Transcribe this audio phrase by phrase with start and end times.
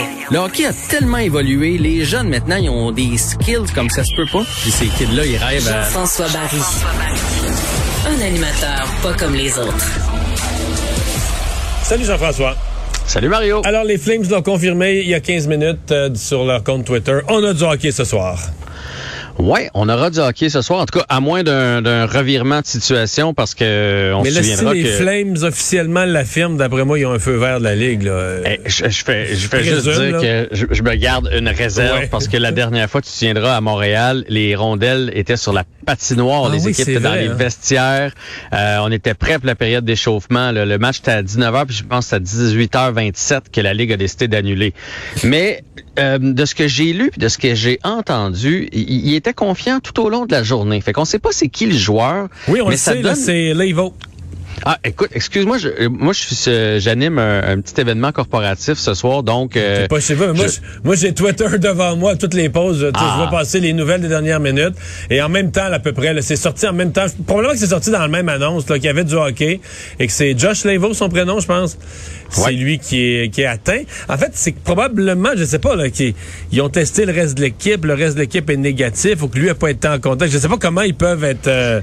[0.00, 0.26] hockey.
[0.30, 1.78] Le hockey a tellement évolué.
[1.78, 4.44] Les jeunes, maintenant, ils ont des skills comme ça se peut pas.
[4.60, 5.82] Puis ces kids-là, ils rêvent à...
[5.82, 6.60] Jean-François Barry.
[8.06, 9.86] Un animateur pas comme les autres.
[11.82, 12.56] Salut Jean-François.
[13.06, 13.62] Salut Mario.
[13.64, 17.20] Alors, les Flames l'ont confirmé il y a 15 minutes euh, sur leur compte Twitter.
[17.28, 18.38] On a du hockey ce soir.
[19.38, 20.80] Ouais, on aura du hockey ce soir.
[20.80, 24.42] En tout cas, à moins d'un revirement de situation, parce que on Mais se là,
[24.42, 24.88] si souviendra les que.
[24.88, 28.02] Flames officiellement l'affirment, d'après moi, ils ont un feu vert de la Ligue.
[28.02, 28.38] Là.
[28.44, 30.20] Eh, je, je fais, je fais juste dire là.
[30.20, 32.08] que je, je me garde une réserve Ouais.
[32.10, 35.64] parce que la dernière fois, tu te souviendras, à Montréal, les rondelles étaient sur la
[35.86, 36.46] patinoire.
[36.46, 37.34] Ah les oui, équipes étaient dans les hein.
[37.34, 38.12] vestiaires.
[38.52, 40.50] Euh, on était prêts pour la période d'échauffement.
[40.52, 43.92] Le match était à 19h, puis je pense que c'est à 18h27 que la Ligue
[43.92, 44.74] a décidé d'annuler.
[45.24, 45.62] Mais
[45.98, 49.27] euh, de ce que j'ai lu puis de ce que j'ai entendu, il, il était
[49.34, 50.80] confiant tout au long de la journée.
[50.80, 52.28] Fait qu'on sait pas c'est qui le joueur.
[52.48, 53.94] oui, on mais le ça sait, là, donne- c'est Levo.
[54.64, 58.74] Ah, écoute, excuse-moi, je, euh, moi, je suis, euh, j'anime un, un petit événement corporatif
[58.78, 59.56] ce soir, donc.
[59.56, 62.48] euh, pas chez vous, mais moi, je- je- moi, j'ai Twitter devant moi, toutes les
[62.48, 62.90] pauses.
[62.94, 63.10] Ah.
[63.12, 64.74] Je vois passer les nouvelles des dernières minutes.
[65.10, 67.06] Et en même temps, à peu près, là, c'est sorti en même temps.
[67.26, 69.60] Probablement que c'est sorti dans la même annonce, là, qu'il y avait du hockey.
[69.98, 71.78] Et que c'est Josh Levo, son prénom, je pense.
[72.30, 72.52] C'est Ouais.
[72.52, 73.82] lui qui est, qui est atteint.
[74.08, 76.14] En fait, c'est probablement, je sais pas, là, qu'ils
[76.52, 77.84] ils ont testé le reste de l'équipe.
[77.84, 79.22] Le reste de l'équipe est négatif.
[79.22, 80.30] Ou que lui a pas été en contact.
[80.32, 81.80] Je sais pas comment ils peuvent être, euh,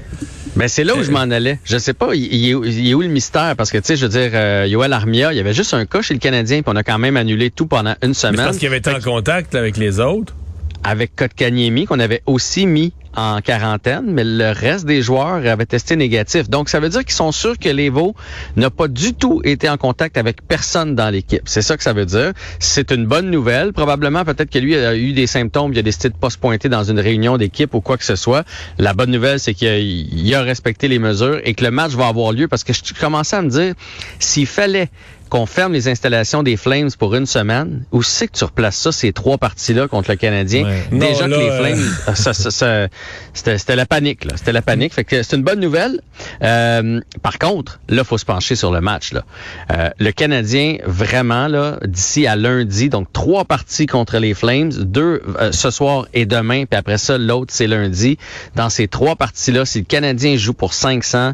[0.56, 1.58] Ben c'est là où je m'en allais.
[1.64, 3.54] Je sais pas, il, il est, où- il est où le mystère?
[3.56, 5.84] Parce que, tu sais, je veux dire, euh, Yoel Armia, il y avait juste un
[5.84, 8.46] cas chez le Canadien, puis on a quand même annulé tout pendant une mais semaine.
[8.46, 10.34] pense qu'il avait été en contact, avec les autres?
[10.82, 15.96] Avec Kotkaniemi, qu'on avait aussi mis en quarantaine, mais le reste des joueurs avaient testé
[15.96, 16.48] négatif.
[16.50, 18.14] Donc, ça veut dire qu'ils sont sûrs que Levo
[18.56, 21.42] n'a pas du tout été en contact avec personne dans l'équipe.
[21.46, 22.32] C'est ça que ça veut dire.
[22.58, 23.72] C'est une bonne nouvelle.
[23.72, 26.68] Probablement, peut-être que lui a eu des symptômes, il a décidé de pas se pointer
[26.68, 28.44] dans une réunion d'équipe ou quoi que ce soit.
[28.78, 32.08] La bonne nouvelle, c'est qu'il a, a respecté les mesures et que le match va
[32.08, 33.74] avoir lieu parce que je commençais à me dire,
[34.18, 34.90] s'il fallait
[35.28, 38.92] qu'on ferme les installations des Flames pour une semaine, où c'est que tu replaces ça,
[38.92, 40.64] ces trois parties-là contre le Canadien?
[40.64, 40.82] Ouais.
[40.92, 42.88] Déjà Non, que là, les euh, Flames, ça, ça- ça-
[43.34, 44.32] c'était c'était la panique, là.
[44.36, 44.92] C'était la panique.
[44.94, 46.00] Fait que c'est une bonne nouvelle.
[46.42, 49.24] Euh, par contre, là, faut se pencher sur le match, là.
[49.72, 55.22] Euh, le Canadien, vraiment, là, d'ici à lundi, donc trois parties contre les Flames, deux
[55.40, 58.18] euh, ce soir et demain, puis après ça, l'autre, c'est lundi.
[58.54, 61.32] Dans ces trois parties-là, si le Canadien joue pour 500,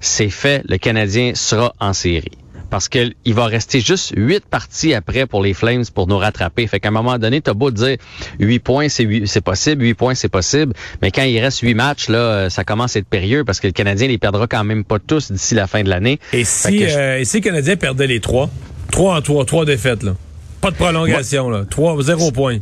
[0.00, 0.62] c'est fait.
[0.68, 2.32] Le Canadien sera en série
[2.70, 6.66] parce qu'il va rester juste huit parties après pour les Flames pour nous rattraper.
[6.66, 7.96] Fait qu'à un moment donné, t'as beau dire
[8.38, 10.72] huit points, c'est huit- c'est possible, huit points, c'est possible,
[11.02, 13.66] mais quand il reste huit matchs, là, euh, ça commence à être périlleux parce que
[13.66, 16.18] le Canadien les perdra quand même pas tous d'ici la fin de l'année.
[16.32, 18.48] Et si, je- euh, et si le Canadien perdait les trois?
[18.92, 20.14] Trois en trois, trois défaites, là.
[20.60, 21.64] Pas de prolongation, là.
[21.68, 22.58] Trois, zéro point.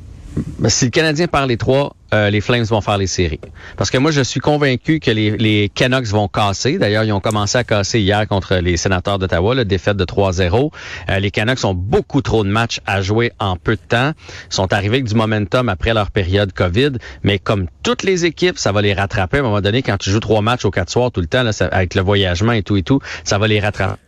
[0.59, 3.41] Ben, si le Canadien perd les trois, euh, les Flames vont faire les séries.
[3.77, 6.79] Parce que moi, je suis convaincu que les, Canucks vont casser.
[6.79, 10.71] D'ailleurs, ils ont commencé à casser hier contre les sénateurs d'Ottawa, la défaite de 3-0.
[11.11, 14.13] Euh, les Canucks ont beaucoup trop de matchs à jouer en peu de temps.
[14.51, 16.93] Ils sont arrivés avec du momentum après leur période COVID.
[17.23, 19.83] Mais comme toutes les équipes, ça va les rattraper à un moment donné.
[19.83, 22.63] Quand tu joues trois matchs au quatre soirs tout le temps, avec le voyagement et
[22.63, 23.99] tout et tout, ça va les rattraper.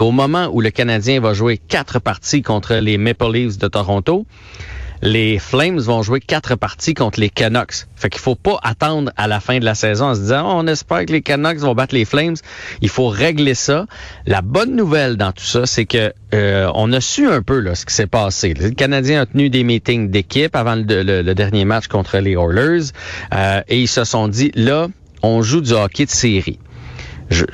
[0.00, 4.24] Au moment où le Canadien va jouer quatre parties contre les Maple Leafs de Toronto,
[5.02, 7.86] les Flames vont jouer quatre parties contre les Canucks.
[7.96, 10.66] Fait qu'il faut pas attendre à la fin de la saison en se disant on
[10.66, 12.36] espère que les Canucks vont battre les Flames.
[12.82, 13.86] Il faut régler ça.
[14.26, 17.74] La bonne nouvelle dans tout ça, c'est que euh, on a su un peu là,
[17.74, 18.54] ce qui s'est passé.
[18.54, 22.90] Le Canadien a tenu des meetings d'équipe avant le dernier match contre les Oilers
[23.34, 24.88] euh, et ils se sont dit là,
[25.22, 26.58] on joue du hockey de série.
[27.32, 27.44] Euh,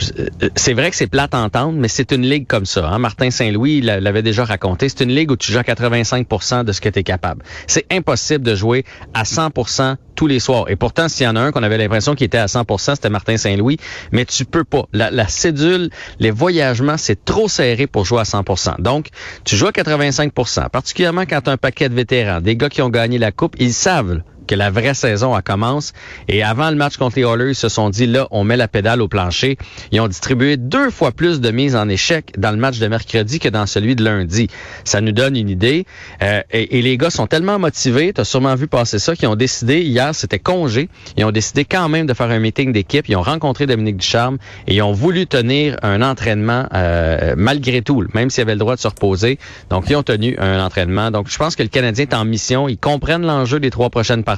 [0.57, 2.89] c'est vrai que c'est plate à entendre, mais c'est une ligue comme ça.
[2.89, 2.99] Hein?
[2.99, 4.89] Martin Saint-Louis l'avait déjà raconté.
[4.89, 7.43] C'est une ligue où tu joues à 85% de ce que tu es capable.
[7.67, 8.85] C'est impossible de jouer
[9.15, 10.71] à 100% tous les soirs.
[10.71, 13.11] Et pourtant, s'il y en a un qu'on avait l'impression qu'il était à 100 c'était
[13.11, 13.79] Martin Saint-Louis.
[14.13, 14.85] Mais tu peux pas.
[14.93, 19.09] La, la cédule, les voyagements, c'est trop serré pour jouer à 100% Donc,
[19.45, 22.83] tu joues à 85% particulièrement quand tu as un paquet de vétérans, des gars qui
[22.83, 23.57] ont gagné la Coupe.
[23.59, 25.93] Ils savent que la vraie saison elle commence.
[26.29, 28.69] Et avant le match contre les Oilers, ils se sont dit, là, on met la
[28.69, 29.59] pédale au plancher.
[29.93, 33.39] Ils ont distribué deux fois plus de mises en échec dans le match de mercredi
[33.39, 34.49] que dans celui de lundi.
[34.85, 35.87] Ça nous donne une idée.
[36.23, 39.29] Euh, et, et les gars sont tellement motivés, tu as sûrement vu passer ça, qu'ils
[39.29, 43.09] ont décidé, hier, c'était congé, ils ont décidé quand même de faire un meeting d'équipe.
[43.09, 48.05] Ils ont rencontré Dominique Ducharme et ils ont voulu tenir un entraînement euh, malgré tout,
[48.15, 49.39] même s'ils avaient le droit de se reposer.
[49.71, 51.11] Donc, ils ont tenu un entraînement.
[51.11, 52.69] Donc, je pense que le Canadien est en mission.
[52.69, 54.36] Ils comprennent l'enjeu des trois prochaines parties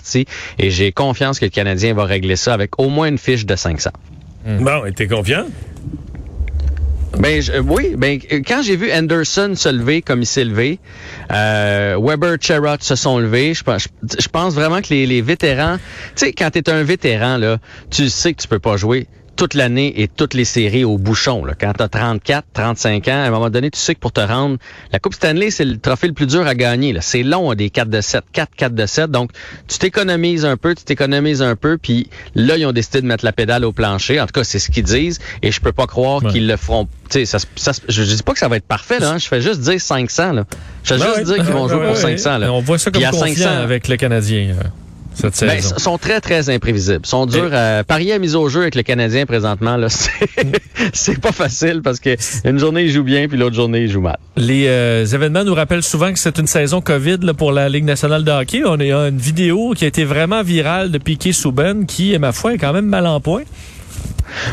[0.58, 3.56] et j'ai confiance que le Canadien va régler ça avec au moins une fiche de
[3.56, 3.90] 500.
[4.46, 5.46] Bon, et t'es confiant?
[7.18, 10.78] Ben je- euh, oui, ben quand j'ai vu Anderson se lever comme il s'est levé,
[11.32, 13.54] euh, Weber, Cherrott se sont levés.
[13.54, 16.82] Je pense, je, je pense vraiment que les, les vétérans, tu sais, quand t'es un
[16.84, 17.58] vétéran là,
[17.90, 19.06] tu sais que tu peux pas jouer.
[19.38, 21.44] Toute l'année et toutes les séries au bouchon.
[21.44, 21.54] Là.
[21.58, 24.20] Quand tu as 34, 35 ans, à un moment donné, tu sais que pour te
[24.20, 24.58] rendre,
[24.92, 26.94] la Coupe Stanley, c'est le trophée le plus dur à gagner.
[27.00, 29.10] C'est long, des 4 de 7, 4, 4 de 7.
[29.12, 29.30] Donc,
[29.68, 33.24] tu t'économises un peu, tu t'économises un peu, puis là, ils ont décidé de mettre
[33.24, 34.20] la pédale au plancher.
[34.20, 36.88] En tout cas, c'est ce qu'ils disent, et je peux pas croire qu'ils le feront.
[37.08, 39.18] Ça, ça, je dis pas que ça va être parfait, là, hein.
[39.18, 40.32] je fais juste dire 500.
[40.32, 40.44] Là.
[40.82, 42.38] Je fais juste dire qu'ils vont jouer pour 500.
[42.38, 42.52] Là.
[42.52, 44.56] On voit ça comme confiant 500, avec le Canadien.
[45.24, 45.30] Euh.
[45.40, 47.06] Ben, sont très, très imprévisibles.
[47.06, 49.76] sont durs à parier à mise au jeu avec le Canadien présentement.
[49.76, 49.88] Là,
[50.92, 54.00] c'est pas facile parce que une journée, il joue bien, puis l'autre journée, il joue
[54.00, 54.18] mal.
[54.36, 57.84] Les euh, événements nous rappellent souvent que c'est une saison COVID là, pour la Ligue
[57.84, 58.62] nationale de hockey.
[58.64, 62.54] On a une vidéo qui a été vraiment virale de Piquet Souben, qui, ma foi,
[62.54, 63.42] est quand même mal en point.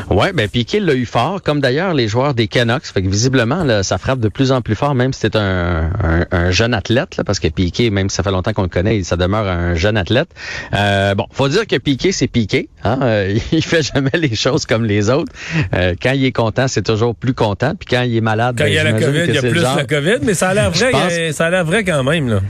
[0.10, 2.86] Ouais, ben Piqué l'a eu fort, comme d'ailleurs les joueurs des Canucks.
[2.86, 5.90] Fait que visiblement, là, ça frappe de plus en plus fort, même si c'est un,
[6.32, 9.04] un, jeune athlète, là, parce que Piqué, même si ça fait longtemps qu'on le connaît,
[9.04, 10.30] ça demeure un jeune athlète.
[10.74, 12.70] Euh, bon, faut dire que Piqué, c'est Piqué.
[12.84, 13.00] Hein?
[13.02, 15.32] Euh, il fait jamais les choses comme les autres.
[15.74, 17.74] Euh, quand il est content, c'est toujours plus content.
[17.76, 19.42] Puis quand il est malade, quand ben, il y a la COVID, il y a
[19.42, 22.42] plus la COVID, mais ça a l'air vrai, ça a l'air vrai quand même là.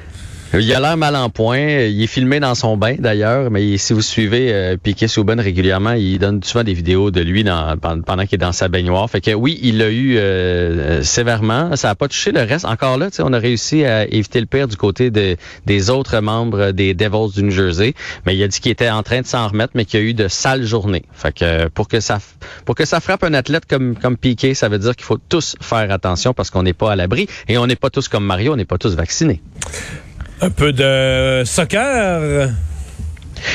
[0.53, 1.59] Il a l'air mal en point.
[1.59, 5.91] Il est filmé dans son bain d'ailleurs, mais si vous suivez euh, Piquet Souben régulièrement,
[5.93, 9.09] il donne souvent des vidéos de lui dans, pendant qu'il est dans sa baignoire.
[9.09, 11.75] Fait que oui, il l'a eu euh, sévèrement.
[11.75, 12.63] Ça n'a pas touché le reste.
[12.63, 16.71] Encore là, on a réussi à éviter le pire du côté de, des autres membres
[16.71, 17.93] des Devils du New Jersey.
[18.25, 20.13] Mais il a dit qu'il était en train de s'en remettre, mais qu'il a eu
[20.13, 21.03] de sales journées.
[21.11, 22.19] Fait que pour que ça
[22.63, 25.55] pour que ça frappe un athlète comme comme Piquet, ça veut dire qu'il faut tous
[25.59, 28.53] faire attention parce qu'on n'est pas à l'abri et on n'est pas tous comme Mario,
[28.53, 29.41] on n'est pas tous vaccinés.
[30.41, 32.49] Un peu de soccer?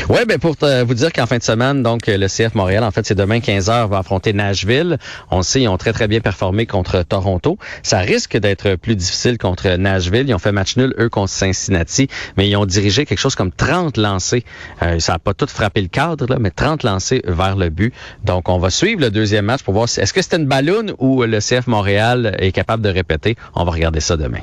[0.09, 3.05] Oui, ben pour vous dire qu'en fin de semaine, donc le CF Montréal, en fait,
[3.07, 4.99] c'est demain 15h, va affronter Nashville.
[5.31, 7.59] On sait, ils ont très, très bien performé contre Toronto.
[7.83, 10.29] Ça risque d'être plus difficile contre Nashville.
[10.29, 13.53] Ils ont fait match nul, eux, contre Cincinnati, mais ils ont dirigé quelque chose comme
[13.53, 14.45] 30 lancés.
[14.83, 17.93] Euh, ça n'a pas tout frappé le cadre, mais 30 lancés vers le but.
[18.25, 20.93] Donc, on va suivre le deuxième match pour voir si, est-ce que c'était une ballonne
[20.99, 23.37] ou le CF Montréal est capable de répéter?
[23.55, 24.41] On va regarder ça demain.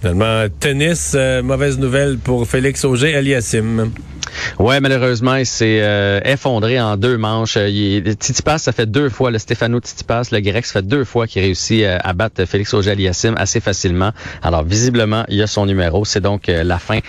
[0.00, 3.92] Finalement, tennis, euh, mauvaise nouvelle pour Félix Auger Aliassim.
[4.58, 7.56] Ouais, malheureusement, il s'est euh, effondré en deux manches.
[7.56, 11.26] Il, Titipas, ça fait deux fois, le Stefano Titipas, le grec, ça fait deux fois
[11.26, 14.12] qu'il réussit euh, à battre Félix Auger Aliassim assez facilement.
[14.42, 16.06] Alors, visiblement, il a son numéro.
[16.06, 17.00] C'est donc la fin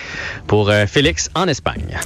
[0.48, 1.98] pour Félix en Espagne.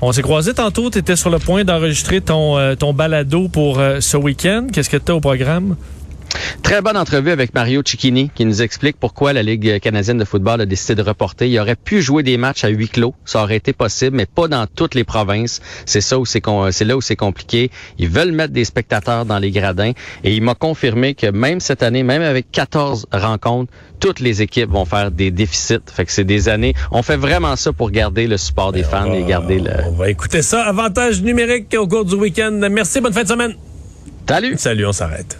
[0.00, 4.16] On s'est croisé tantôt, tu étais sur le point d'enregistrer ton, ton balado pour ce
[4.16, 4.66] week-end.
[4.72, 5.76] Qu'est-ce que tu as au programme?
[6.62, 10.60] Très bonne entrevue avec Mario Cicchini qui nous explique pourquoi la Ligue canadienne de football
[10.60, 11.48] a décidé de reporter.
[11.48, 14.48] Il aurait pu jouer des matchs à huis clos, ça aurait été possible, mais pas
[14.48, 15.60] dans toutes les provinces.
[15.84, 17.70] C'est ça où c'est c'est là où c'est compliqué.
[17.98, 19.92] Ils veulent mettre des spectateurs dans les gradins
[20.22, 24.70] et il m'a confirmé que même cette année, même avec 14 rencontres, toutes les équipes
[24.70, 25.78] vont faire des déficits.
[25.86, 26.74] Fait que c'est des années.
[26.90, 29.70] On fait vraiment ça pour garder le support des ben, fans et garder le.
[29.86, 30.62] On va écouter ça.
[30.64, 32.58] Avantage numérique au cours du week-end.
[32.70, 33.54] Merci, bonne fin de semaine.
[34.28, 34.54] Salut.
[34.56, 35.38] Salut, on s'arrête.